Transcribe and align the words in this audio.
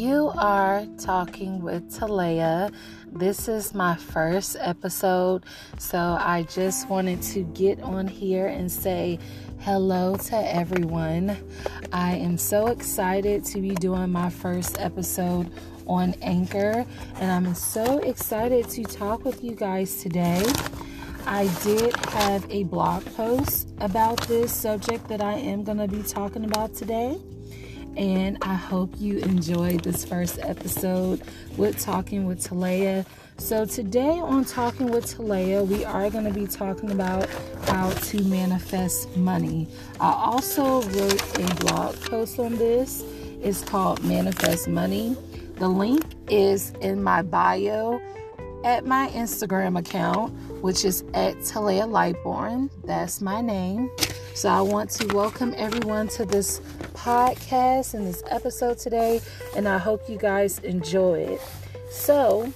You 0.00 0.32
are 0.34 0.86
talking 0.96 1.60
with 1.60 1.92
Talaya. 1.92 2.72
This 3.12 3.48
is 3.48 3.74
my 3.74 3.96
first 3.96 4.56
episode, 4.58 5.44
so 5.76 6.16
I 6.18 6.44
just 6.44 6.88
wanted 6.88 7.20
to 7.34 7.42
get 7.42 7.82
on 7.82 8.08
here 8.08 8.46
and 8.46 8.72
say 8.72 9.18
hello 9.58 10.16
to 10.16 10.36
everyone. 10.56 11.36
I 11.92 12.16
am 12.16 12.38
so 12.38 12.68
excited 12.68 13.44
to 13.44 13.60
be 13.60 13.74
doing 13.74 14.10
my 14.10 14.30
first 14.30 14.80
episode 14.80 15.52
on 15.86 16.14
Anchor, 16.22 16.86
and 17.16 17.30
I'm 17.30 17.54
so 17.54 17.98
excited 17.98 18.70
to 18.70 18.84
talk 18.84 19.26
with 19.26 19.44
you 19.44 19.54
guys 19.54 19.96
today. 19.96 20.42
I 21.26 21.46
did 21.62 21.94
have 22.06 22.50
a 22.50 22.64
blog 22.64 23.04
post 23.16 23.68
about 23.80 24.18
this 24.28 24.50
subject 24.50 25.08
that 25.08 25.20
I 25.20 25.34
am 25.34 25.62
going 25.62 25.76
to 25.76 25.88
be 25.88 26.02
talking 26.02 26.46
about 26.46 26.74
today 26.74 27.18
and 27.96 28.38
I 28.42 28.54
hope 28.54 28.92
you 28.98 29.18
enjoyed 29.18 29.82
this 29.82 30.04
first 30.04 30.38
episode 30.40 31.22
with 31.56 31.78
Talking 31.78 32.26
with 32.26 32.42
Talaya. 32.42 33.04
So, 33.38 33.64
today 33.64 34.18
on 34.18 34.44
Talking 34.44 34.90
with 34.90 35.16
Talaya, 35.16 35.66
we 35.66 35.84
are 35.84 36.10
going 36.10 36.24
to 36.24 36.32
be 36.32 36.46
talking 36.46 36.90
about 36.90 37.28
how 37.66 37.90
to 37.90 38.22
manifest 38.24 39.16
money. 39.16 39.68
I 39.98 40.12
also 40.12 40.82
wrote 40.82 41.38
a 41.38 41.54
blog 41.56 42.00
post 42.02 42.38
on 42.38 42.56
this. 42.56 43.02
It's 43.42 43.62
called 43.62 44.04
Manifest 44.04 44.68
Money. 44.68 45.16
The 45.56 45.68
link 45.68 46.04
is 46.28 46.70
in 46.80 47.02
my 47.02 47.22
bio 47.22 48.00
at 48.64 48.86
my 48.86 49.08
Instagram 49.14 49.78
account, 49.78 50.32
which 50.62 50.84
is 50.84 51.02
at 51.14 51.36
Talaya 51.38 51.88
Lightbourne. 51.88 52.70
That's 52.84 53.20
my 53.20 53.40
name. 53.40 53.90
So 54.34 54.48
I 54.48 54.60
want 54.60 54.90
to 54.90 55.06
welcome 55.14 55.54
everyone 55.56 56.08
to 56.08 56.24
this 56.24 56.60
podcast 56.94 57.94
and 57.94 58.06
this 58.06 58.22
episode 58.28 58.78
today, 58.78 59.20
and 59.56 59.68
I 59.68 59.76
hope 59.78 60.08
you 60.08 60.16
guys 60.16 60.58
enjoy 60.60 61.20
it. 61.20 61.40
So 61.90 62.52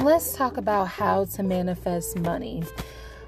let's 0.00 0.34
talk 0.34 0.56
about 0.56 0.88
how 0.88 1.26
to 1.26 1.42
manifest 1.42 2.18
money. 2.18 2.64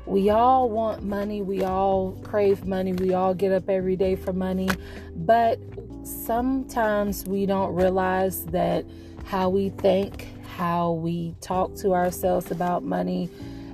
We 0.06 0.30
all 0.30 0.68
want 0.68 1.02
money, 1.02 1.42
we 1.42 1.62
all 1.62 2.12
crave 2.24 2.66
money, 2.66 2.92
we 2.92 3.14
all 3.14 3.34
get 3.34 3.52
up 3.52 3.68
every 3.68 3.96
day 3.96 4.16
for 4.16 4.32
money, 4.32 4.70
but 5.14 5.58
sometimes 6.02 7.24
we 7.24 7.46
don't 7.46 7.74
realize 7.74 8.44
that 8.46 8.84
how 9.24 9.48
we 9.48 9.70
think 9.70 10.28
how 10.56 10.92
we 10.92 11.34
talk 11.40 11.74
to 11.74 11.94
ourselves 11.94 12.52
about 12.52 12.84
money, 12.84 13.28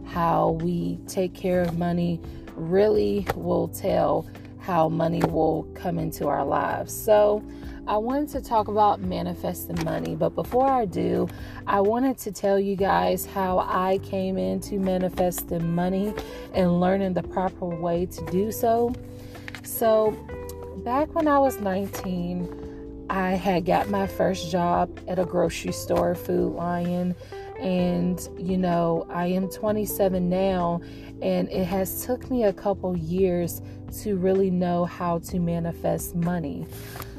how 0.07 0.51
we 0.63 0.99
take 1.07 1.35
care 1.35 1.61
of 1.61 1.77
money, 1.77 2.19
really 2.55 3.27
will 3.35 3.69
tell 3.69 4.29
how 4.59 4.89
money 4.89 5.23
will 5.25 5.65
come 5.75 5.99
into 5.99 6.29
our 6.29 6.45
lives. 6.45 6.93
So, 6.93 7.43
I 7.87 7.97
wanted 7.97 8.29
to 8.31 8.41
talk 8.41 8.69
about 8.69 9.01
manifesting 9.01 9.83
money, 9.85 10.15
but 10.15 10.37
before 10.37 10.69
I 10.69 10.85
do, 10.85 11.29
I 11.67 11.81
wanted 11.81 12.19
to 12.19 12.31
tell 12.31 12.61
you 12.61 12.77
guys 12.77 13.27
how 13.27 13.59
I 13.59 13.99
came 14.05 14.39
into 14.39 14.79
manifesting 14.79 15.75
money 15.75 16.15
and 16.55 16.81
learning 16.81 17.15
the 17.15 17.25
proper 17.25 17.67
way 17.67 18.07
to 18.07 18.25
do 18.27 18.53
so. 18.53 18.95
So, 19.65 20.13
back 20.85 21.15
when 21.15 21.27
I 21.27 21.41
was 21.41 21.59
19, 21.59 23.07
I 23.11 23.31
had 23.31 23.65
got 23.65 23.89
my 23.89 24.07
first 24.07 24.53
job 24.53 25.01
at 25.09 25.19
a 25.19 25.25
grocery 25.25 25.73
store, 25.73 26.15
Food 26.15 26.55
Lion, 26.55 27.17
and 27.61 28.29
you 28.39 28.59
know, 28.59 29.07
I 29.11 29.27
am 29.27 29.49
27 29.49 30.29
now 30.29 30.81
and 31.23 31.49
it 31.51 31.65
has 31.65 32.05
took 32.05 32.31
me 32.31 32.45
a 32.45 32.53
couple 32.53 32.97
years 32.97 33.61
to 34.03 34.17
really 34.17 34.51
know 34.51 34.85
how 34.85 35.19
to 35.19 35.39
manifest 35.39 36.15
money. 36.15 36.67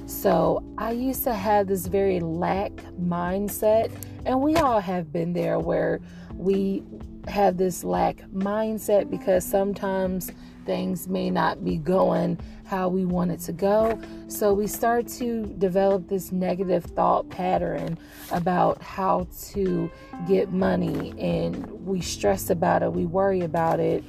So, 0.07 0.63
I 0.77 0.91
used 0.91 1.23
to 1.23 1.33
have 1.33 1.67
this 1.67 1.85
very 1.87 2.19
lack 2.19 2.71
mindset, 2.99 3.91
and 4.25 4.41
we 4.41 4.55
all 4.55 4.81
have 4.81 5.13
been 5.13 5.31
there 5.31 5.57
where 5.57 6.01
we 6.35 6.83
have 7.27 7.57
this 7.57 7.83
lack 7.83 8.17
mindset 8.33 9.09
because 9.09 9.45
sometimes 9.45 10.31
things 10.65 11.07
may 11.07 11.29
not 11.29 11.63
be 11.63 11.77
going 11.77 12.39
how 12.65 12.87
we 12.87 13.03
want 13.03 13.31
it 13.31 13.39
to 13.41 13.51
go. 13.51 14.01
So 14.27 14.53
we 14.53 14.65
start 14.65 15.07
to 15.19 15.45
develop 15.57 16.07
this 16.07 16.31
negative 16.31 16.85
thought 16.85 17.29
pattern 17.29 17.97
about 18.31 18.81
how 18.81 19.27
to 19.49 19.91
get 20.27 20.51
money 20.51 21.13
and 21.19 21.69
we 21.85 21.99
stress 21.99 22.49
about 22.49 22.81
it, 22.81 22.93
we 22.93 23.05
worry 23.05 23.41
about 23.41 23.79
it 23.79 24.03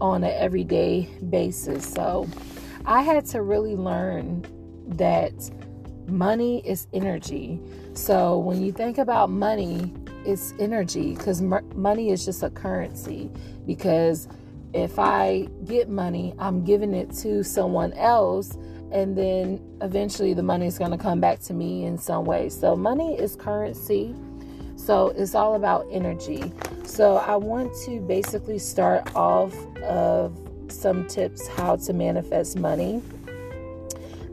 on 0.00 0.24
an 0.24 0.32
everyday 0.36 1.08
basis. 1.30 1.90
So 1.90 2.28
I 2.84 3.02
had 3.02 3.24
to 3.26 3.42
really 3.42 3.76
learn 3.76 4.44
that 4.88 5.32
money 6.06 6.66
is 6.66 6.86
energy. 6.92 7.60
So 7.94 8.38
when 8.38 8.62
you 8.62 8.72
think 8.72 8.98
about 8.98 9.30
money, 9.30 9.94
it's 10.24 10.54
energy 10.58 11.14
because 11.14 11.40
money 11.40 12.10
is 12.10 12.24
just 12.24 12.42
a 12.42 12.50
currency 12.50 13.30
because 13.66 14.28
if 14.74 14.98
I 14.98 15.48
get 15.64 15.88
money, 15.88 16.34
I'm 16.38 16.64
giving 16.64 16.94
it 16.94 17.12
to 17.16 17.44
someone 17.44 17.92
else, 17.94 18.56
and 18.90 19.16
then 19.16 19.60
eventually 19.80 20.34
the 20.34 20.42
money 20.42 20.66
is 20.66 20.78
going 20.78 20.90
to 20.90 20.98
come 20.98 21.20
back 21.20 21.40
to 21.40 21.54
me 21.54 21.84
in 21.84 21.98
some 21.98 22.24
way. 22.24 22.48
So, 22.48 22.76
money 22.76 23.18
is 23.18 23.36
currency. 23.36 24.14
So, 24.76 25.08
it's 25.16 25.34
all 25.34 25.54
about 25.54 25.86
energy. 25.90 26.52
So, 26.84 27.16
I 27.16 27.36
want 27.36 27.72
to 27.84 28.00
basically 28.00 28.58
start 28.58 29.14
off 29.14 29.54
of 29.82 30.36
some 30.68 31.06
tips 31.06 31.46
how 31.48 31.76
to 31.76 31.92
manifest 31.92 32.58
money. 32.58 33.02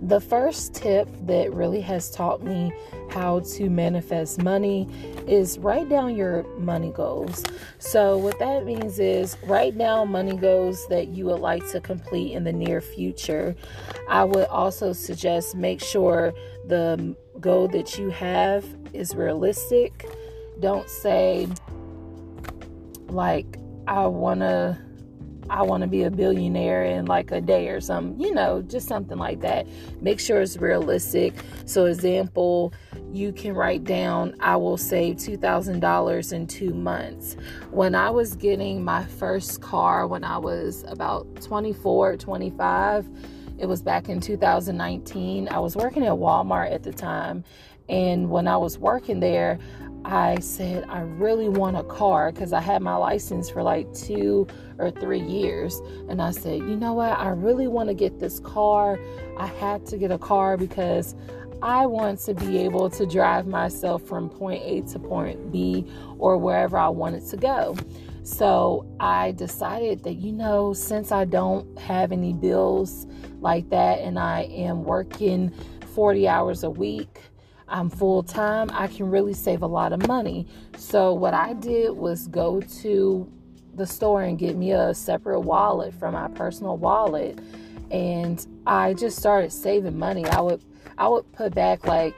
The 0.01 0.21
first 0.21 0.75
tip 0.75 1.09
that 1.25 1.51
really 1.53 1.81
has 1.81 2.09
taught 2.09 2.41
me 2.41 2.71
how 3.09 3.41
to 3.41 3.69
manifest 3.69 4.41
money 4.41 4.87
is 5.27 5.59
write 5.59 5.89
down 5.89 6.15
your 6.15 6.43
money 6.57 6.91
goals. 6.91 7.43
So, 7.79 8.17
what 8.17 8.39
that 8.39 8.65
means 8.65 8.99
is 8.99 9.35
write 9.43 9.77
down 9.77 10.09
money 10.09 10.37
goals 10.37 10.87
that 10.87 11.09
you 11.09 11.25
would 11.25 11.41
like 11.41 11.69
to 11.71 11.81
complete 11.81 12.33
in 12.33 12.45
the 12.45 12.53
near 12.53 12.79
future. 12.79 13.55
I 14.07 14.23
would 14.23 14.47
also 14.47 14.93
suggest 14.93 15.55
make 15.55 15.81
sure 15.81 16.33
the 16.67 17.15
goal 17.41 17.67
that 17.69 17.97
you 17.97 18.09
have 18.09 18.65
is 18.93 19.15
realistic. 19.15 20.09
Don't 20.61 20.89
say, 20.89 21.47
like, 23.07 23.57
I 23.87 24.05
want 24.05 24.41
to 24.41 24.77
I 25.49 25.63
want 25.63 25.81
to 25.81 25.87
be 25.87 26.03
a 26.03 26.11
billionaire 26.11 26.85
in 26.85 27.05
like 27.05 27.31
a 27.31 27.41
day 27.41 27.69
or 27.69 27.81
something, 27.81 28.19
you 28.19 28.33
know, 28.33 28.61
just 28.61 28.87
something 28.87 29.17
like 29.17 29.41
that. 29.41 29.67
Make 30.01 30.19
sure 30.19 30.41
it's 30.41 30.57
realistic. 30.57 31.33
So, 31.65 31.85
example, 31.85 32.73
you 33.11 33.31
can 33.31 33.53
write 33.53 33.83
down, 33.83 34.35
I 34.39 34.55
will 34.55 34.77
save 34.77 35.15
$2,000 35.15 36.33
in 36.33 36.47
two 36.47 36.73
months. 36.73 37.35
When 37.71 37.95
I 37.95 38.09
was 38.09 38.35
getting 38.35 38.83
my 38.83 39.05
first 39.05 39.61
car 39.61 40.07
when 40.07 40.23
I 40.23 40.37
was 40.37 40.85
about 40.87 41.41
24, 41.41 42.17
25, 42.17 43.09
it 43.57 43.65
was 43.65 43.81
back 43.81 44.07
in 44.07 44.21
2019. 44.21 45.49
I 45.49 45.59
was 45.59 45.75
working 45.75 46.05
at 46.05 46.13
Walmart 46.13 46.71
at 46.71 46.83
the 46.83 46.93
time. 46.93 47.43
And 47.89 48.29
when 48.29 48.47
I 48.47 48.55
was 48.55 48.77
working 48.77 49.19
there, 49.19 49.57
I 50.05 50.39
said, 50.39 50.85
I 50.89 51.01
really 51.01 51.49
want 51.49 51.77
a 51.77 51.83
car 51.83 52.31
because 52.31 52.53
I 52.53 52.61
had 52.61 52.81
my 52.81 52.95
license 52.95 53.49
for 53.49 53.61
like 53.61 53.93
two 53.93 54.47
or 54.77 54.91
three 54.91 55.21
years. 55.21 55.81
And 56.07 56.21
I 56.21 56.31
said, 56.31 56.59
you 56.59 56.75
know 56.75 56.93
what? 56.93 57.17
I 57.19 57.29
really 57.29 57.67
want 57.67 57.89
to 57.89 57.93
get 57.93 58.19
this 58.19 58.39
car. 58.39 58.99
I 59.37 59.47
had 59.47 59.85
to 59.87 59.97
get 59.97 60.11
a 60.11 60.17
car 60.17 60.57
because 60.57 61.15
I 61.61 61.85
want 61.85 62.19
to 62.21 62.33
be 62.33 62.59
able 62.59 62.89
to 62.91 63.05
drive 63.05 63.45
myself 63.45 64.03
from 64.03 64.29
point 64.29 64.63
A 64.63 64.81
to 64.93 64.99
point 64.99 65.51
B 65.51 65.85
or 66.17 66.37
wherever 66.37 66.77
I 66.77 66.87
wanted 66.87 67.25
to 67.27 67.37
go. 67.37 67.75
So 68.23 68.85
I 68.99 69.31
decided 69.31 70.03
that, 70.03 70.15
you 70.15 70.31
know, 70.31 70.71
since 70.71 71.11
I 71.11 71.25
don't 71.25 71.77
have 71.77 72.11
any 72.11 72.31
bills 72.31 73.07
like 73.41 73.69
that 73.69 73.99
and 73.99 74.17
I 74.17 74.43
am 74.43 74.83
working 74.83 75.51
40 75.93 76.27
hours 76.27 76.63
a 76.63 76.69
week, 76.69 77.19
I'm 77.69 77.89
full 77.89 78.23
time, 78.23 78.69
I 78.73 78.87
can 78.87 79.09
really 79.09 79.33
save 79.33 79.61
a 79.61 79.67
lot 79.67 79.93
of 79.93 80.07
money. 80.07 80.47
So, 80.77 81.13
what 81.13 81.33
I 81.33 81.53
did 81.53 81.91
was 81.91 82.27
go 82.27 82.61
to 82.61 83.31
the 83.75 83.85
store 83.85 84.23
and 84.23 84.37
get 84.37 84.55
me 84.55 84.71
a 84.71 84.93
separate 84.93 85.41
wallet 85.41 85.93
from 85.93 86.13
my 86.13 86.27
personal 86.29 86.77
wallet 86.77 87.39
and 87.91 88.45
I 88.67 88.93
just 88.93 89.17
started 89.17 89.51
saving 89.51 89.97
money. 89.97 90.25
I 90.25 90.41
would 90.41 90.63
I 90.97 91.07
would 91.07 91.31
put 91.31 91.55
back 91.55 91.87
like 91.87 92.13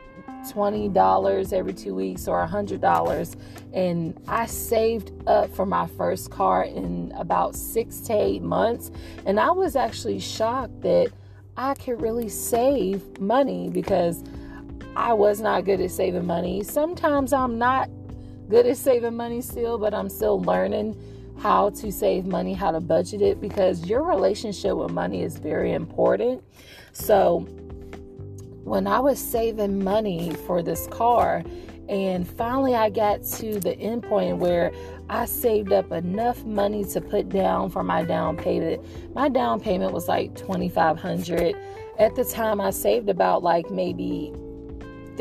$20 0.49 1.53
every 1.53 1.73
2 1.73 1.93
weeks 1.93 2.27
or 2.27 2.45
$100 2.45 3.35
and 3.73 4.19
I 4.27 4.47
saved 4.47 5.11
up 5.27 5.53
for 5.55 5.67
my 5.67 5.85
first 5.85 6.31
car 6.31 6.63
in 6.63 7.13
about 7.15 7.55
6 7.55 7.99
to 8.01 8.13
8 8.13 8.41
months 8.41 8.91
and 9.25 9.39
I 9.39 9.51
was 9.51 9.75
actually 9.75 10.19
shocked 10.19 10.81
that 10.81 11.11
I 11.57 11.75
could 11.75 12.01
really 12.01 12.27
save 12.27 13.19
money 13.19 13.69
because 13.69 14.23
I 14.95 15.13
was 15.13 15.39
not 15.39 15.65
good 15.65 15.79
at 15.79 15.91
saving 15.91 16.25
money. 16.25 16.63
Sometimes 16.63 17.31
I'm 17.31 17.57
not 17.57 17.89
good 18.49 18.65
at 18.65 18.77
saving 18.77 19.15
money 19.15 19.41
still, 19.41 19.77
but 19.77 19.93
I'm 19.93 20.09
still 20.09 20.41
learning 20.41 20.95
how 21.39 21.69
to 21.69 21.91
save 21.91 22.25
money, 22.25 22.53
how 22.53 22.71
to 22.71 22.79
budget 22.79 23.21
it 23.21 23.39
because 23.39 23.85
your 23.85 24.03
relationship 24.03 24.75
with 24.75 24.91
money 24.91 25.23
is 25.23 25.37
very 25.37 25.73
important. 25.73 26.43
So, 26.93 27.39
when 28.63 28.85
I 28.85 28.99
was 28.99 29.17
saving 29.17 29.83
money 29.83 30.31
for 30.45 30.61
this 30.61 30.87
car, 30.87 31.43
and 31.89 32.27
finally 32.27 32.75
I 32.75 32.89
got 32.89 33.23
to 33.23 33.59
the 33.59 33.77
end 33.77 34.03
point 34.03 34.37
where 34.37 34.71
I 35.09 35.25
saved 35.25 35.73
up 35.73 35.91
enough 35.91 36.45
money 36.45 36.85
to 36.85 37.01
put 37.01 37.29
down 37.29 37.69
for 37.69 37.83
my 37.83 38.03
down 38.03 38.37
payment. 38.37 38.81
My 39.15 39.29
down 39.29 39.59
payment 39.59 39.91
was 39.93 40.07
like 40.07 40.35
2500 40.35 41.55
At 41.97 42.15
the 42.15 42.23
time 42.23 42.61
I 42.61 42.69
saved 42.69 43.09
about 43.09 43.43
like 43.43 43.69
maybe 43.71 44.33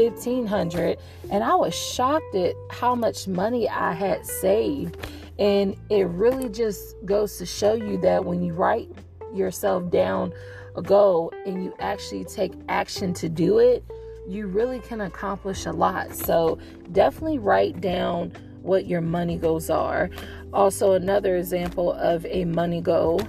1500 0.09 0.99
and 1.31 1.45
I 1.45 1.55
was 1.55 1.75
shocked 1.75 2.35
at 2.35 2.55
how 2.71 2.95
much 2.95 3.29
money 3.29 3.69
I 3.69 3.93
had 3.93 4.25
saved. 4.25 4.97
And 5.39 5.77
it 5.89 6.07
really 6.07 6.49
just 6.49 6.97
goes 7.05 7.39
to 7.39 7.47
show 7.47 7.75
you 7.75 7.99
that 7.99 8.25
when 8.25 8.43
you 8.43 8.53
write 8.53 8.91
yourself 9.35 9.91
down 9.91 10.33
a 10.77 10.83
goal 10.83 11.33
and 11.47 11.65
you 11.65 11.75
actually 11.79 12.25
take 12.25 12.53
action 12.69 13.15
to 13.15 13.29
do 13.29 13.59
it, 13.59 13.85
you 14.29 14.47
really 14.47 14.81
can 14.81 15.01
accomplish 15.01 15.67
a 15.67 15.73
lot. 15.73 16.15
So 16.15 16.59
definitely 16.93 17.39
write 17.39 17.81
down 17.81 18.33
what 18.63 18.87
your 18.87 19.01
money 19.01 19.37
goals 19.37 19.71
are. 19.71 20.11
Also, 20.53 20.93
another 20.93 21.37
example 21.37 21.93
of 21.93 22.27
a 22.27 22.45
money 22.45 22.81
goal 22.81 23.21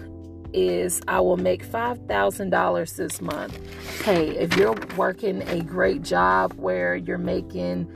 is 0.53 1.01
I 1.07 1.19
will 1.19 1.37
make 1.37 1.65
$5,000 1.65 2.95
this 2.95 3.21
month. 3.21 3.59
Hey, 4.03 4.29
if 4.37 4.55
you're 4.57 4.75
working 4.95 5.41
a 5.49 5.61
great 5.61 6.01
job 6.01 6.53
where 6.53 6.95
you're 6.95 7.17
making 7.17 7.87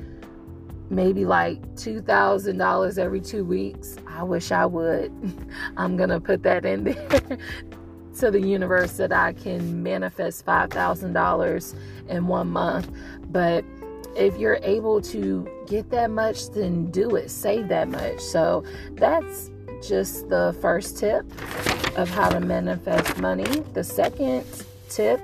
maybe 0.90 1.26
like 1.26 1.62
$2,000 1.76 2.98
every 2.98 3.22
two 3.22 3.44
weeks, 3.44 3.98
I 4.08 4.24
wish 4.24 4.52
I 4.52 4.66
would. 4.66 5.12
I'm 5.78 5.98
going 5.98 6.10
to 6.10 6.20
put 6.20 6.44
that 6.44 6.66
in 6.66 6.84
there 6.84 7.22
to 8.20 8.32
the 8.32 8.42
universe 8.42 8.98
that 8.98 9.12
I 9.12 9.34
can 9.34 9.84
manifest 9.84 10.46
$5,000 10.46 11.76
in 12.10 12.28
one 12.28 12.48
month. 12.48 12.90
But 13.30 13.66
if 14.16 14.38
you're 14.38 14.60
able 14.62 15.02
to 15.02 15.48
get 15.68 15.90
that 15.90 16.10
much, 16.10 16.50
then 16.52 16.90
do 16.92 17.16
it. 17.16 17.30
Save 17.30 17.68
that 17.68 17.90
much. 17.90 18.20
So 18.22 18.64
that's 18.92 19.52
just 19.88 20.30
the 20.30 20.56
first 20.62 20.98
tip 20.98 21.26
of 21.98 22.10
how 22.10 22.30
to 22.30 22.40
manifest 22.40 23.18
money. 23.18 23.62
The 23.74 23.84
second 23.84 24.46
tip 24.90 25.22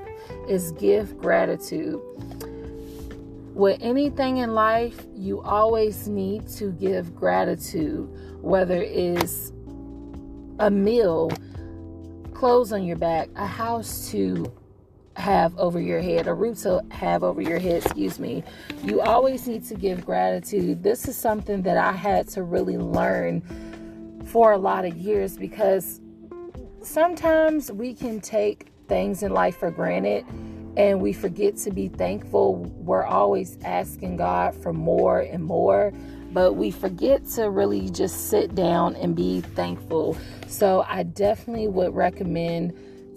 is 0.48 0.72
give 0.74 1.18
gratitude. 1.20 2.02
With 3.54 3.80
anything 3.82 4.38
in 4.38 4.54
life, 4.54 5.06
you 5.14 5.42
always 5.42 6.08
need 6.08 6.48
to 6.50 6.72
give 6.72 7.16
gratitude, 7.16 8.10
whether 8.42 8.82
it's 8.82 9.52
a 10.60 10.72
meal, 10.72 11.32
clothes 12.34 12.72
on 12.72 12.86
your 12.86 12.98
back, 12.98 13.30
a 13.36 13.46
house 13.46 14.10
to 14.12 14.52
have 15.18 15.58
over 15.60 15.80
your 15.80 16.02
head, 16.02 16.28
a 16.28 16.34
roof 16.34 16.62
to 16.62 16.82
have 16.92 17.24
over 17.24 17.42
your 17.42 17.60
head, 17.60 17.84
excuse 17.84 18.20
me. 18.20 18.44
You 18.84 19.02
always 19.02 19.48
need 19.48 19.66
to 19.66 19.76
give 19.76 20.06
gratitude. 20.06 20.82
This 20.82 21.08
is 21.08 21.18
something 21.18 21.62
that 21.64 21.78
I 21.78 21.92
had 21.92 22.28
to 22.30 22.44
really 22.44 22.78
learn 22.78 23.44
for 24.32 24.54
a 24.54 24.58
lot 24.58 24.86
of 24.86 24.96
years 24.96 25.38
because 25.38 26.00
sometimes 26.82 27.70
we 27.70 27.94
can 27.94 28.22
take 28.22 28.68
things 28.88 29.24
in 29.24 29.34
life 29.34 29.58
for 29.58 29.70
granted 29.70 30.26
and 30.78 31.02
we 31.02 31.12
forget 31.12 31.58
to 31.58 31.72
be 31.72 31.90
thankful. 31.90 32.56
We're 32.56 33.04
always 33.04 33.58
asking 33.66 34.18
God 34.18 34.56
for 34.56 34.72
more 34.72 35.20
and 35.20 35.44
more, 35.44 35.92
but 36.32 36.54
we 36.54 36.72
forget 36.72 37.26
to 37.32 37.50
really 37.50 37.90
just 37.90 38.30
sit 38.30 38.56
down 38.56 38.96
and 38.96 39.16
be 39.16 39.42
thankful. 39.42 40.18
So 40.48 40.86
I 40.88 41.04
definitely 41.04 41.68
would 41.68 41.94
recommend 41.94 42.74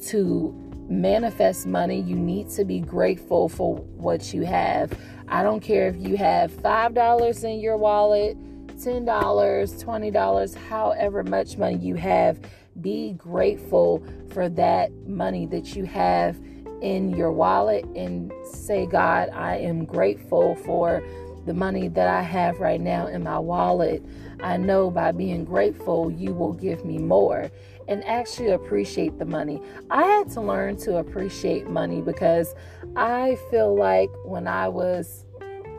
to 0.08 0.52
manifest 0.88 1.64
money, 1.66 2.00
you 2.00 2.16
need 2.16 2.50
to 2.50 2.64
be 2.64 2.80
grateful 2.80 3.48
for 3.48 3.76
what 3.76 4.34
you 4.34 4.42
have. 4.42 4.92
I 5.28 5.42
don't 5.42 5.60
care 5.60 5.88
if 5.88 5.96
you 5.96 6.16
have 6.16 6.50
$5 6.50 7.44
in 7.44 7.60
your 7.60 7.76
wallet, 7.76 8.36
$10, 8.76 9.04
$20, 9.04 10.54
however 10.68 11.22
much 11.22 11.56
money 11.56 11.76
you 11.76 11.94
have, 11.94 12.38
be 12.80 13.12
grateful 13.12 14.02
for 14.30 14.48
that 14.48 14.92
money 15.06 15.46
that 15.46 15.76
you 15.76 15.84
have 15.84 16.38
in 16.82 17.10
your 17.10 17.32
wallet 17.32 17.84
and 17.96 18.32
say, 18.44 18.86
God, 18.86 19.30
I 19.30 19.56
am 19.56 19.84
grateful 19.84 20.54
for 20.56 21.02
the 21.46 21.54
money 21.54 21.88
that 21.88 22.08
I 22.08 22.22
have 22.22 22.60
right 22.60 22.80
now 22.80 23.06
in 23.06 23.22
my 23.22 23.38
wallet. 23.38 24.02
I 24.40 24.56
know 24.56 24.90
by 24.90 25.12
being 25.12 25.44
grateful, 25.44 26.10
you 26.10 26.32
will 26.32 26.52
give 26.52 26.84
me 26.84 26.98
more 26.98 27.50
and 27.86 28.04
actually 28.04 28.50
appreciate 28.50 29.18
the 29.18 29.24
money. 29.24 29.60
I 29.90 30.04
had 30.04 30.30
to 30.30 30.40
learn 30.40 30.76
to 30.78 30.96
appreciate 30.96 31.68
money 31.68 32.00
because 32.00 32.54
I 32.96 33.38
feel 33.50 33.74
like 33.76 34.10
when 34.24 34.46
I 34.46 34.68
was 34.68 35.26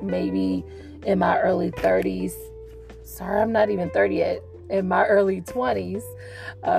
maybe 0.01 0.63
in 1.03 1.19
my 1.19 1.39
early 1.39 1.71
30s, 1.71 2.33
sorry, 3.06 3.42
I'm 3.42 3.52
not 3.52 3.69
even 3.69 3.90
30 3.90 4.16
yet, 4.16 4.44
in 4.69 4.88
my 4.88 5.06
early 5.06 5.42
20s, 5.42 6.04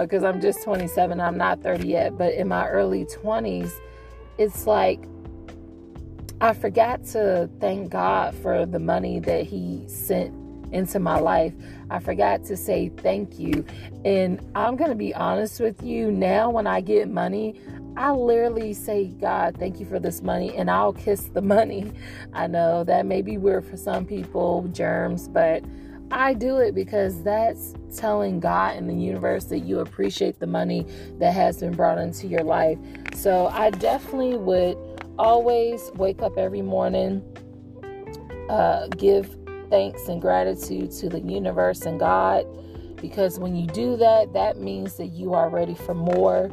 because 0.02 0.24
uh, 0.24 0.28
I'm 0.28 0.40
just 0.40 0.62
27, 0.64 1.20
I'm 1.20 1.38
not 1.38 1.62
30 1.62 1.86
yet, 1.86 2.18
but 2.18 2.34
in 2.34 2.48
my 2.48 2.68
early 2.68 3.04
20s, 3.04 3.70
it's 4.38 4.66
like 4.66 5.04
I 6.40 6.52
forgot 6.52 7.04
to 7.06 7.48
thank 7.60 7.90
God 7.90 8.34
for 8.34 8.66
the 8.66 8.78
money 8.78 9.20
that 9.20 9.46
He 9.46 9.84
sent 9.88 10.34
into 10.72 10.98
my 10.98 11.18
life. 11.18 11.54
I 11.90 12.00
forgot 12.00 12.44
to 12.46 12.56
say 12.56 12.90
thank 12.98 13.38
you. 13.38 13.64
And 14.04 14.40
I'm 14.54 14.76
going 14.76 14.90
to 14.90 14.96
be 14.96 15.14
honest 15.14 15.60
with 15.60 15.82
you 15.82 16.10
now, 16.10 16.50
when 16.50 16.66
I 16.66 16.80
get 16.80 17.08
money, 17.08 17.60
I 17.96 18.10
literally 18.10 18.74
say, 18.74 19.06
God, 19.06 19.56
thank 19.58 19.80
you 19.80 19.86
for 19.86 19.98
this 19.98 20.20
money, 20.20 20.54
and 20.54 20.70
I'll 20.70 20.92
kiss 20.92 21.30
the 21.32 21.40
money. 21.56 21.92
I 22.34 22.46
know 22.46 22.84
that 22.84 23.06
may 23.06 23.22
be 23.22 23.38
weird 23.38 23.64
for 23.64 23.76
some 23.78 24.04
people, 24.04 24.68
germs, 24.72 25.28
but 25.28 25.64
I 26.10 26.34
do 26.34 26.58
it 26.58 26.74
because 26.74 27.22
that's 27.22 27.74
telling 27.96 28.40
God 28.40 28.76
and 28.76 28.88
the 28.88 28.94
universe 28.94 29.44
that 29.46 29.60
you 29.60 29.80
appreciate 29.80 30.38
the 30.38 30.46
money 30.46 30.86
that 31.18 31.32
has 31.32 31.58
been 31.58 31.72
brought 31.72 31.98
into 31.98 32.26
your 32.26 32.42
life. 32.42 32.78
So 33.14 33.48
I 33.48 33.70
definitely 33.70 34.36
would 34.36 34.76
always 35.18 35.90
wake 35.94 36.22
up 36.22 36.38
every 36.38 36.62
morning, 36.62 37.22
uh, 38.48 38.88
give 38.88 39.36
thanks 39.70 40.06
and 40.08 40.20
gratitude 40.20 40.92
to 40.92 41.08
the 41.08 41.20
universe 41.20 41.82
and 41.82 41.98
God 41.98 42.46
because 42.96 43.38
when 43.38 43.54
you 43.54 43.66
do 43.66 43.96
that, 43.96 44.32
that 44.32 44.58
means 44.58 44.96
that 44.96 45.08
you 45.08 45.34
are 45.34 45.48
ready 45.48 45.74
for 45.74 45.94
more. 45.94 46.50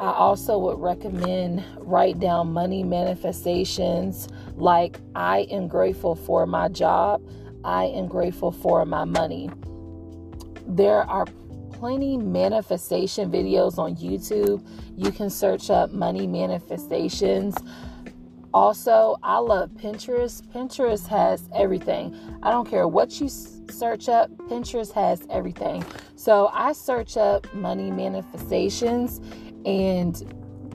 I 0.00 0.10
also 0.10 0.58
would 0.58 0.80
recommend 0.80 1.64
write 1.78 2.18
down 2.18 2.52
money 2.52 2.82
manifestations 2.82 4.28
like 4.56 4.98
I 5.14 5.40
am 5.50 5.68
grateful 5.68 6.16
for 6.16 6.46
my 6.46 6.68
job, 6.68 7.22
I 7.64 7.84
am 7.84 8.06
grateful 8.06 8.52
for 8.52 8.84
my 8.84 9.04
money. 9.04 9.50
There 10.66 11.02
are 11.02 11.26
plenty 11.72 12.16
manifestation 12.16 13.30
videos 13.30 13.78
on 13.78 13.96
YouTube. 13.96 14.66
You 14.96 15.10
can 15.10 15.30
search 15.30 15.70
up 15.70 15.90
money 15.90 16.26
manifestations. 16.26 17.56
Also, 18.52 19.16
I 19.22 19.38
love 19.38 19.70
Pinterest. 19.70 20.42
Pinterest 20.52 21.08
has 21.08 21.48
everything. 21.54 22.16
I 22.42 22.50
don't 22.50 22.68
care 22.68 22.86
what 22.86 23.20
you 23.20 23.28
search 23.28 24.08
up, 24.08 24.30
Pinterest 24.48 24.92
has 24.92 25.26
everything. 25.30 25.84
So 26.16 26.50
I 26.52 26.72
search 26.72 27.16
up 27.16 27.52
money 27.54 27.90
manifestations 27.90 29.20
and 29.66 30.14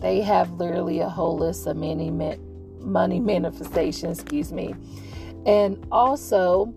they 0.01 0.21
have 0.21 0.51
literally 0.53 0.99
a 0.99 1.09
whole 1.09 1.37
list 1.37 1.67
of 1.67 1.77
money 1.77 2.11
money 2.81 3.19
manifestations, 3.19 4.19
excuse 4.19 4.51
me. 4.51 4.73
And 5.45 5.85
also 5.91 6.73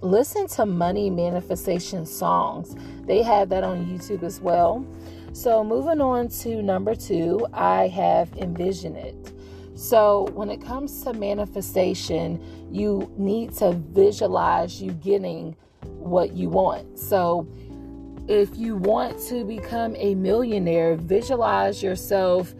listen 0.00 0.46
to 0.48 0.66
money 0.66 1.10
manifestation 1.10 2.06
songs. 2.06 2.76
They 3.06 3.22
have 3.22 3.48
that 3.50 3.64
on 3.64 3.86
YouTube 3.86 4.22
as 4.22 4.40
well. 4.40 4.86
So 5.32 5.64
moving 5.64 6.00
on 6.00 6.28
to 6.28 6.62
number 6.62 6.94
2, 6.94 7.48
I 7.52 7.88
have 7.88 8.32
Envision 8.36 8.96
It. 8.96 9.32
So, 9.76 10.28
when 10.34 10.50
it 10.50 10.60
comes 10.60 11.02
to 11.02 11.12
manifestation, 11.12 12.40
you 12.70 13.12
need 13.18 13.54
to 13.56 13.72
visualize 13.72 14.80
you 14.80 14.92
getting 14.92 15.56
what 15.82 16.32
you 16.32 16.48
want. 16.48 16.96
So, 16.96 17.48
if 18.28 18.56
you 18.56 18.76
want 18.76 19.18
to 19.28 19.44
become 19.44 19.96
a 19.96 20.14
millionaire, 20.14 20.94
visualize 20.94 21.82
yourself 21.82 22.54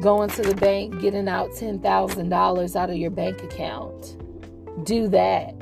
going 0.00 0.30
to 0.30 0.42
the 0.42 0.54
bank, 0.54 1.00
getting 1.00 1.28
out 1.28 1.50
$10,000 1.50 2.76
out 2.76 2.90
of 2.90 2.96
your 2.96 3.10
bank 3.10 3.42
account. 3.42 4.16
Do 4.84 5.08
that. 5.08 5.54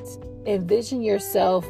Envision 0.47 1.03
yourself 1.03 1.65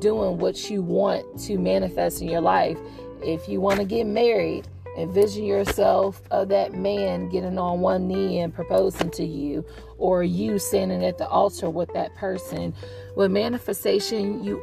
doing 0.00 0.38
what 0.38 0.68
you 0.68 0.82
want 0.82 1.40
to 1.40 1.58
manifest 1.58 2.20
in 2.20 2.28
your 2.28 2.40
life. 2.40 2.78
If 3.22 3.48
you 3.48 3.60
want 3.60 3.78
to 3.78 3.84
get 3.84 4.06
married, 4.06 4.66
Envision 4.98 5.44
yourself 5.44 6.20
of 6.32 6.48
that 6.48 6.74
man 6.74 7.28
getting 7.28 7.56
on 7.56 7.78
one 7.78 8.08
knee 8.08 8.40
and 8.40 8.52
proposing 8.52 9.10
to 9.12 9.24
you, 9.24 9.64
or 9.96 10.24
you 10.24 10.58
standing 10.58 11.04
at 11.04 11.18
the 11.18 11.28
altar 11.28 11.70
with 11.70 11.88
that 11.94 12.12
person. 12.16 12.74
With 13.14 13.30
manifestation, 13.30 14.42
you 14.42 14.60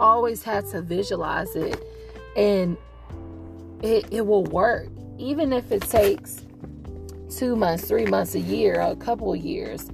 always 0.00 0.42
have 0.42 0.68
to 0.72 0.82
visualize 0.82 1.54
it, 1.54 1.80
and 2.36 2.76
it, 3.80 4.06
it 4.10 4.26
will 4.26 4.42
work. 4.42 4.88
Even 5.18 5.52
if 5.52 5.70
it 5.70 5.82
takes 5.82 6.42
two 7.36 7.54
months, 7.54 7.86
three 7.86 8.06
months, 8.06 8.34
a 8.34 8.40
year, 8.40 8.80
a 8.80 8.96
couple 8.96 9.32
of 9.32 9.38
years. 9.38 9.90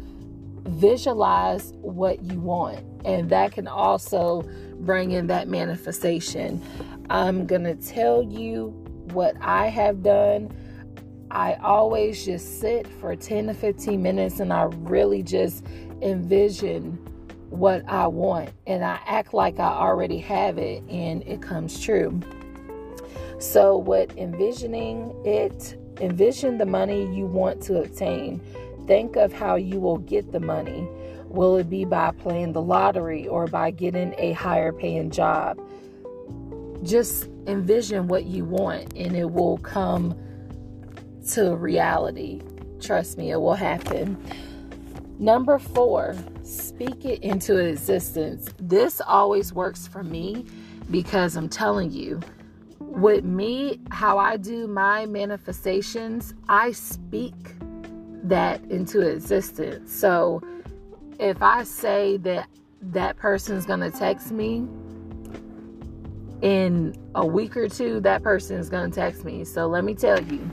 Visualize 0.65 1.73
what 1.81 2.23
you 2.23 2.39
want, 2.39 2.81
and 3.05 3.29
that 3.31 3.53
can 3.53 3.67
also 3.67 4.43
bring 4.81 5.11
in 5.11 5.27
that 5.27 5.49
manifestation. 5.49 6.63
I'm 7.11 7.47
going 7.47 7.65
to 7.65 7.75
tell 7.75 8.23
you 8.23 8.69
what 9.13 9.35
I 9.41 9.67
have 9.69 10.03
done. 10.03 10.55
I 11.31 11.55
always 11.55 12.25
just 12.25 12.61
sit 12.61 12.87
for 12.87 13.17
10 13.17 13.49
to 13.49 13.55
15 13.55 14.01
minutes 14.01 14.39
and 14.39 14.53
I 14.53 14.65
really 14.65 15.23
just 15.23 15.65
envision 16.03 16.93
what 17.49 17.89
I 17.89 18.07
want 18.07 18.51
and 18.67 18.85
I 18.85 19.01
act 19.07 19.35
like 19.35 19.59
I 19.59 19.69
already 19.69 20.19
have 20.19 20.59
it 20.59 20.83
and 20.89 21.23
it 21.23 21.43
comes 21.43 21.81
true. 21.81 22.21
So, 23.39 23.77
what 23.77 24.17
envisioning 24.17 25.15
it, 25.25 25.77
envision 26.01 26.59
the 26.59 26.67
money 26.67 27.15
you 27.15 27.27
want 27.27 27.63
to 27.65 27.83
obtain. 27.83 28.41
Think 28.87 29.17
of 29.17 29.33
how 29.33 29.57
you 29.57 29.79
will 29.81 29.99
get 29.99 30.33
the 30.33 30.41
money. 30.41 30.89
Will 31.27 31.57
it 31.57 31.71
be 31.71 31.85
by 31.85 32.13
playing 32.13 32.53
the 32.53 32.63
lottery 32.63 33.27
or 33.27 33.47
by 33.47 33.71
getting 33.71 34.15
a 34.19 34.33
higher 34.33 34.73
paying 34.73 35.11
job? 35.11 35.59
Just 36.83 37.29
envision 37.47 38.09
what 38.09 38.25
you 38.25 38.45
want 38.45 38.93
and 38.97 39.17
it 39.17 39.31
will 39.31 39.59
come 39.59 40.19
to 41.31 41.55
reality. 41.57 42.43
Trust 42.81 43.17
me, 43.17 43.31
it 43.31 43.41
will 43.41 43.55
happen. 43.55 44.17
Number 45.19 45.59
four, 45.59 46.17
speak 46.43 47.05
it 47.05 47.23
into 47.23 47.57
existence. 47.57 48.49
This 48.59 49.01
always 49.01 49.53
works 49.53 49.87
for 49.87 50.03
me 50.03 50.45
because 50.91 51.37
I'm 51.37 51.49
telling 51.49 51.93
you, 51.93 52.21
with 52.93 53.25
me, 53.25 53.81
how 53.91 54.19
I 54.19 54.37
do 54.37 54.67
my 54.67 55.07
manifestations, 55.07 56.35
I 56.49 56.73
speak 56.73 57.35
that 58.25 58.63
into 58.65 59.01
existence. 59.01 59.93
So 59.93 60.43
if 61.19 61.43
I 61.43 61.65
say 61.65 62.19
that 62.19 62.49
that 62.83 63.17
person's 63.17 63.65
going 63.65 63.81
to 63.81 63.91
text 63.91 64.31
me 64.31 64.67
in 66.43 66.95
a 67.15 67.25
week 67.25 67.57
or 67.57 67.69
two, 67.69 68.01
that 68.01 68.23
person's 68.23 68.69
going 68.69 68.91
to 68.91 68.95
text 68.95 69.25
me. 69.25 69.45
So 69.45 69.67
let 69.67 69.85
me 69.85 69.95
tell 69.95 70.23
you, 70.23 70.49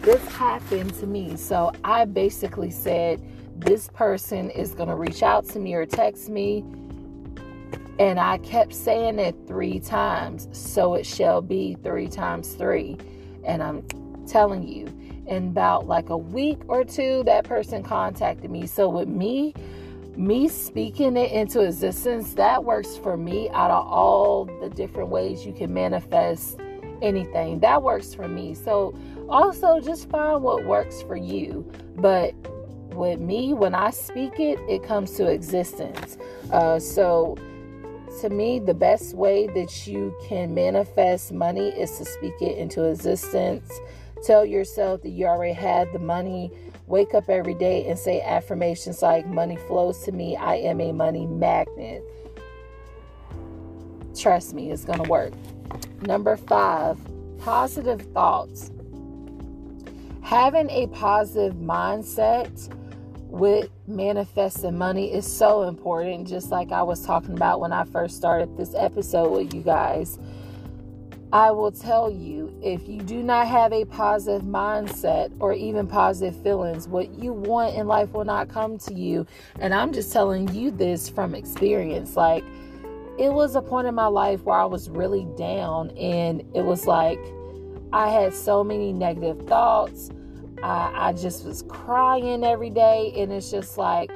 this 0.00 0.24
happened 0.28 0.94
to 0.94 1.06
me. 1.06 1.36
So 1.36 1.72
I 1.82 2.04
basically 2.04 2.70
said, 2.70 3.22
this 3.56 3.88
person 3.88 4.50
is 4.50 4.74
going 4.74 4.88
to 4.88 4.94
reach 4.94 5.22
out 5.22 5.46
to 5.50 5.58
me 5.58 5.74
or 5.74 5.86
text 5.86 6.28
me. 6.28 6.64
And 8.02 8.18
I 8.18 8.38
kept 8.38 8.74
saying 8.74 9.20
it 9.20 9.36
three 9.46 9.78
times. 9.78 10.48
So 10.50 10.94
it 10.94 11.06
shall 11.06 11.40
be 11.40 11.76
three 11.84 12.08
times 12.08 12.54
three. 12.54 12.98
And 13.44 13.62
I'm 13.62 13.86
telling 14.26 14.66
you, 14.66 14.88
in 15.28 15.46
about 15.46 15.86
like 15.86 16.10
a 16.10 16.16
week 16.16 16.58
or 16.66 16.82
two, 16.82 17.22
that 17.26 17.44
person 17.44 17.84
contacted 17.84 18.50
me. 18.50 18.66
So 18.66 18.88
with 18.88 19.06
me, 19.06 19.54
me 20.16 20.48
speaking 20.48 21.16
it 21.16 21.30
into 21.30 21.60
existence, 21.60 22.34
that 22.34 22.64
works 22.64 22.96
for 22.96 23.16
me 23.16 23.48
out 23.50 23.70
of 23.70 23.86
all 23.86 24.46
the 24.46 24.68
different 24.68 25.10
ways 25.10 25.46
you 25.46 25.52
can 25.52 25.72
manifest 25.72 26.58
anything. 27.02 27.60
That 27.60 27.84
works 27.84 28.16
for 28.16 28.26
me. 28.26 28.54
So 28.54 28.98
also 29.28 29.78
just 29.78 30.10
find 30.10 30.42
what 30.42 30.64
works 30.64 31.02
for 31.02 31.14
you. 31.14 31.70
But 31.94 32.34
with 32.96 33.20
me, 33.20 33.54
when 33.54 33.76
I 33.76 33.90
speak 33.90 34.40
it, 34.40 34.58
it 34.68 34.82
comes 34.82 35.12
to 35.12 35.28
existence. 35.28 36.18
Uh, 36.50 36.80
so, 36.80 37.36
to 38.20 38.30
me, 38.30 38.58
the 38.58 38.74
best 38.74 39.14
way 39.14 39.46
that 39.48 39.86
you 39.86 40.14
can 40.26 40.54
manifest 40.54 41.32
money 41.32 41.68
is 41.68 41.98
to 41.98 42.04
speak 42.04 42.34
it 42.40 42.58
into 42.58 42.84
existence. 42.84 43.70
Tell 44.24 44.44
yourself 44.44 45.02
that 45.02 45.10
you 45.10 45.26
already 45.26 45.54
had 45.54 45.92
the 45.92 45.98
money. 45.98 46.50
Wake 46.86 47.14
up 47.14 47.28
every 47.28 47.54
day 47.54 47.86
and 47.88 47.98
say 47.98 48.20
affirmations 48.20 49.02
like, 49.02 49.26
Money 49.26 49.56
flows 49.56 50.02
to 50.04 50.12
me. 50.12 50.36
I 50.36 50.56
am 50.56 50.80
a 50.80 50.92
money 50.92 51.26
magnet. 51.26 52.02
Trust 54.16 54.54
me, 54.54 54.70
it's 54.70 54.84
going 54.84 55.02
to 55.02 55.08
work. 55.08 55.32
Number 56.02 56.36
five, 56.36 56.98
positive 57.38 58.02
thoughts. 58.12 58.70
Having 60.22 60.70
a 60.70 60.86
positive 60.88 61.54
mindset 61.54 62.50
with 63.32 63.70
manifesting 63.86 64.76
money 64.76 65.10
is 65.10 65.26
so 65.26 65.62
important, 65.62 66.28
just 66.28 66.50
like 66.50 66.70
I 66.70 66.82
was 66.82 67.04
talking 67.04 67.32
about 67.32 67.60
when 67.60 67.72
I 67.72 67.84
first 67.84 68.14
started 68.16 68.58
this 68.58 68.74
episode 68.76 69.32
with 69.32 69.54
you 69.54 69.62
guys. 69.62 70.18
I 71.32 71.50
will 71.50 71.72
tell 71.72 72.10
you 72.10 72.54
if 72.62 72.86
you 72.86 73.00
do 73.00 73.22
not 73.22 73.48
have 73.48 73.72
a 73.72 73.86
positive 73.86 74.42
mindset 74.42 75.32
or 75.40 75.54
even 75.54 75.86
positive 75.86 76.40
feelings, 76.42 76.86
what 76.86 77.10
you 77.14 77.32
want 77.32 77.74
in 77.74 77.86
life 77.86 78.12
will 78.12 78.26
not 78.26 78.50
come 78.50 78.76
to 78.80 78.92
you. 78.92 79.26
And 79.58 79.72
I'm 79.72 79.94
just 79.94 80.12
telling 80.12 80.54
you 80.54 80.70
this 80.70 81.08
from 81.08 81.34
experience. 81.34 82.16
Like, 82.16 82.44
it 83.18 83.32
was 83.32 83.56
a 83.56 83.62
point 83.62 83.86
in 83.86 83.94
my 83.94 84.08
life 84.08 84.42
where 84.42 84.58
I 84.58 84.66
was 84.66 84.90
really 84.90 85.26
down, 85.38 85.88
and 85.92 86.42
it 86.54 86.66
was 86.66 86.86
like 86.86 87.18
I 87.94 88.10
had 88.10 88.34
so 88.34 88.62
many 88.62 88.92
negative 88.92 89.46
thoughts 89.46 90.10
I, 90.62 91.08
I 91.08 91.12
just 91.12 91.44
was 91.44 91.62
crying 91.62 92.44
every 92.44 92.70
day, 92.70 93.12
and 93.16 93.32
it's 93.32 93.50
just 93.50 93.78
like 93.78 94.10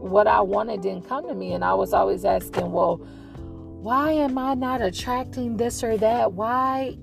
what 0.00 0.26
I 0.26 0.40
wanted 0.40 0.82
didn't 0.82 1.08
come 1.08 1.26
to 1.28 1.34
me. 1.34 1.52
And 1.52 1.64
I 1.64 1.74
was 1.74 1.92
always 1.92 2.24
asking, 2.24 2.70
well, 2.70 2.96
why 2.96 4.12
am 4.12 4.38
I 4.38 4.54
not 4.54 4.80
attracting 4.80 5.56
this 5.56 5.82
or 5.82 5.96
that? 5.98 6.32
Why? 6.32 6.96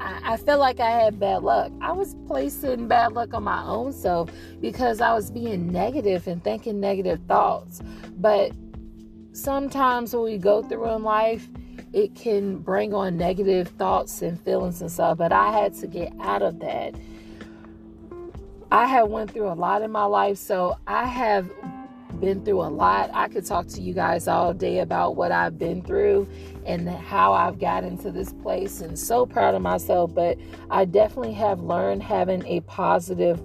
I, 0.00 0.34
I 0.34 0.36
feel 0.36 0.58
like 0.58 0.80
I 0.80 0.90
had 0.90 1.18
bad 1.18 1.42
luck. 1.42 1.72
I 1.80 1.92
was 1.92 2.14
placing 2.26 2.88
bad 2.88 3.12
luck 3.12 3.34
on 3.34 3.44
my 3.44 3.64
own 3.64 3.92
self 3.92 4.30
because 4.60 5.00
I 5.00 5.12
was 5.14 5.30
being 5.30 5.70
negative 5.70 6.26
and 6.26 6.42
thinking 6.42 6.80
negative 6.80 7.20
thoughts. 7.26 7.80
But 8.18 8.52
sometimes 9.32 10.14
when 10.14 10.24
we 10.24 10.38
go 10.38 10.62
through 10.62 10.90
in 10.90 11.02
life, 11.02 11.48
it 11.92 12.14
can 12.14 12.58
bring 12.58 12.92
on 12.92 13.16
negative 13.16 13.68
thoughts 13.68 14.22
and 14.22 14.40
feelings 14.40 14.80
and 14.80 14.90
stuff. 14.90 15.18
But 15.18 15.32
I 15.32 15.52
had 15.52 15.74
to 15.76 15.86
get 15.86 16.12
out 16.20 16.42
of 16.42 16.58
that 16.60 16.94
I 18.70 18.86
have 18.86 19.08
went 19.08 19.30
through 19.30 19.48
a 19.48 19.54
lot 19.54 19.82
in 19.82 19.92
my 19.92 20.04
life, 20.04 20.38
so 20.38 20.76
I 20.86 21.06
have 21.06 21.50
been 22.20 22.44
through 22.44 22.62
a 22.62 22.68
lot. 22.68 23.10
I 23.12 23.28
could 23.28 23.44
talk 23.44 23.68
to 23.68 23.80
you 23.80 23.92
guys 23.92 24.26
all 24.26 24.52
day 24.52 24.80
about 24.80 25.16
what 25.16 25.30
I've 25.30 25.58
been 25.58 25.82
through 25.82 26.28
and 26.64 26.88
how 26.88 27.32
I've 27.32 27.58
gotten 27.58 27.96
to 27.98 28.10
this 28.10 28.32
place 28.32 28.80
and 28.80 28.98
so 28.98 29.24
proud 29.24 29.54
of 29.54 29.62
myself, 29.62 30.14
but 30.14 30.36
I 30.70 30.84
definitely 30.84 31.34
have 31.34 31.60
learned 31.60 32.02
having 32.02 32.44
a 32.46 32.60
positive 32.60 33.40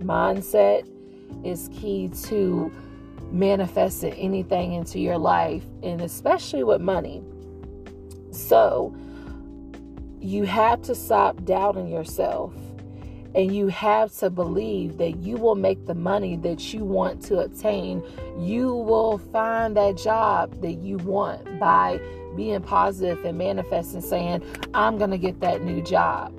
mindset 0.00 0.88
is 1.44 1.68
key 1.72 2.10
to 2.24 2.72
manifesting 3.30 4.14
anything 4.14 4.72
into 4.72 4.98
your 4.98 5.18
life 5.18 5.64
and 5.82 6.00
especially 6.00 6.64
with 6.64 6.80
money. 6.80 7.22
So, 8.32 8.96
you 10.20 10.44
have 10.44 10.82
to 10.82 10.94
stop 10.94 11.44
doubting 11.44 11.88
yourself 11.88 12.54
and 13.34 13.54
you 13.54 13.68
have 13.68 14.12
to 14.18 14.30
believe 14.30 14.98
that 14.98 15.16
you 15.16 15.36
will 15.36 15.56
make 15.56 15.86
the 15.86 15.94
money 15.94 16.36
that 16.36 16.72
you 16.72 16.84
want 16.84 17.22
to 17.24 17.40
obtain. 17.40 18.02
You 18.38 18.72
will 18.72 19.18
find 19.18 19.76
that 19.76 19.96
job 19.96 20.60
that 20.62 20.74
you 20.74 20.98
want 20.98 21.58
by 21.58 22.00
being 22.36 22.62
positive 22.62 23.24
and 23.24 23.36
manifesting, 23.38 24.00
saying, 24.00 24.42
I'm 24.72 24.98
going 24.98 25.10
to 25.10 25.18
get 25.18 25.40
that 25.40 25.62
new 25.62 25.82
job. 25.82 26.32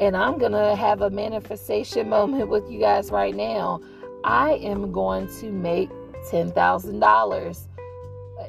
And 0.00 0.16
I'm 0.16 0.38
going 0.38 0.52
to 0.52 0.76
have 0.76 1.02
a 1.02 1.10
manifestation 1.10 2.08
moment 2.08 2.48
with 2.48 2.70
you 2.70 2.80
guys 2.80 3.10
right 3.10 3.34
now. 3.34 3.80
I 4.24 4.52
am 4.54 4.92
going 4.92 5.28
to 5.40 5.50
make 5.50 5.90
$10,000 6.30 7.66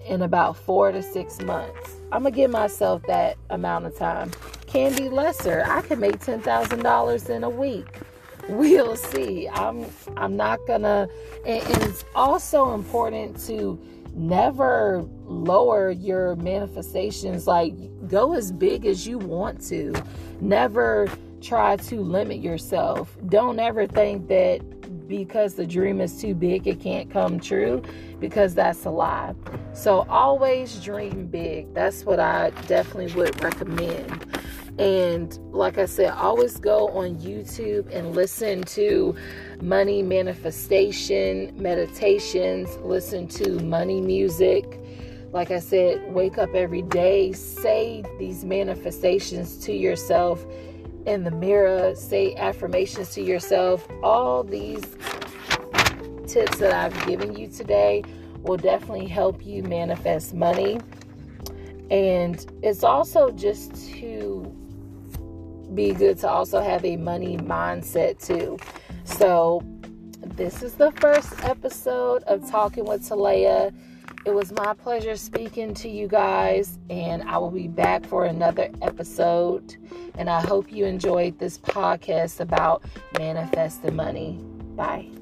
in 0.08 0.22
about 0.22 0.56
four 0.56 0.92
to 0.92 1.02
six 1.02 1.42
months. 1.42 1.96
I'm 2.12 2.24
going 2.24 2.34
to 2.34 2.38
give 2.38 2.52
myself 2.52 3.02
that 3.08 3.38
amount 3.50 3.86
of 3.86 3.98
time 3.98 4.32
can 4.72 4.96
be 4.96 5.10
lesser. 5.10 5.64
I 5.68 5.82
can 5.82 6.00
make 6.00 6.20
ten 6.20 6.42
thousand 6.42 6.84
dollars 6.84 7.30
in 7.30 7.44
a 7.44 7.50
week. 7.50 7.88
We'll 8.48 8.96
see. 8.96 9.50
I'm 9.50 9.86
I'm 10.18 10.36
not 10.36 10.60
gonna. 10.66 11.10
And, 11.46 11.64
and 11.64 11.84
it's 11.84 12.06
also 12.16 12.74
important 12.74 13.40
to 13.48 13.80
never 14.14 15.06
lower 15.26 15.92
your 15.92 16.36
manifestations. 16.38 17.48
Like 17.48 17.74
go 18.08 18.34
as 18.34 18.52
big 18.52 18.86
as 18.86 19.06
you 19.06 19.18
want 19.18 19.62
to. 19.68 19.94
Never 20.40 21.08
try 21.42 21.76
to 21.76 22.02
limit 22.02 22.40
yourself. 22.40 23.18
Don't 23.28 23.60
ever 23.60 23.88
think 23.88 24.28
that 24.28 24.62
because 25.08 25.56
the 25.56 25.66
dream 25.66 26.00
is 26.00 26.22
too 26.22 26.34
big, 26.34 26.68
it 26.68 26.80
can't 26.80 27.12
come 27.12 27.40
true, 27.40 27.82
because 28.20 28.56
that's 28.56 28.86
a 28.86 28.90
lie. 28.90 29.34
So 29.74 30.06
always 30.08 30.82
dream 30.82 31.28
big. 31.28 31.74
That's 31.74 32.06
what 32.06 32.20
I 32.20 32.52
definitely 32.68 33.14
would 33.16 33.44
recommend. 33.44 34.40
And 34.80 35.38
like 35.54 35.78
I 35.78 35.86
said, 35.86 36.12
always 36.12 36.60
go 36.60 36.88
on 36.90 37.18
YouTube 37.18 37.94
and 37.94 38.16
listen 38.16 38.64
to 38.64 39.16
money 39.62 40.02
manifestation 40.02 41.52
meditations, 41.56 42.76
listen 42.78 43.28
to 43.30 43.60
money 43.60 44.02
music. 44.02 44.80
Like 45.32 45.52
I 45.52 45.60
said, 45.60 46.14
wake 46.14 46.38
up 46.38 46.54
every 46.56 46.82
day, 46.82 47.32
say 47.34 48.04
these 48.18 48.44
manifestations 48.44 49.58
to 49.60 49.74
yourself 49.74 50.46
in 51.06 51.24
the 51.24 51.32
mirror, 51.32 51.96
say 51.96 52.36
affirmations 52.36 53.14
to 53.14 53.22
yourself. 53.22 53.88
All 54.04 54.44
these 54.44 54.84
tips 56.28 56.60
that 56.60 56.74
I've 56.74 57.08
given 57.08 57.36
you 57.36 57.48
today 57.48 58.04
will 58.42 58.58
definitely 58.58 59.08
help 59.08 59.46
you 59.46 59.64
manifest 59.64 60.34
money. 60.34 60.80
And 61.90 62.46
it's 62.64 62.84
also 62.84 63.32
just 63.32 63.76
to 63.96 64.61
be 65.76 65.94
good 65.94 66.18
to 66.20 66.30
also 66.30 66.60
have 66.62 66.84
a 66.86 66.98
money 66.98 67.38
mindset 67.38 68.26
too. 68.26 68.58
So, 69.04 69.64
this 70.22 70.64
is 70.64 70.76
the 70.76 70.92
first 70.94 71.44
episode 71.44 72.24
of 72.24 72.50
Talking 72.50 72.86
with 72.86 73.08
Talaya. 73.08 73.74
It 74.26 74.34
was 74.34 74.52
my 74.52 74.74
pleasure 74.74 75.16
speaking 75.16 75.74
to 75.76 75.90
you 75.90 76.08
guys, 76.08 76.78
and 76.90 77.24
I 77.24 77.38
will 77.38 77.50
be 77.52 77.68
back 77.68 78.06
for 78.06 78.26
another 78.26 78.70
episode. 78.82 79.76
And 80.18 80.30
I 80.30 80.42
hope 80.42 80.72
you 80.72 80.86
enjoyed 80.86 81.40
this 81.40 81.58
podcast 81.58 82.40
about 82.40 82.84
manifesting 83.18 83.96
money. 83.96 84.40
Bye. 84.76 85.21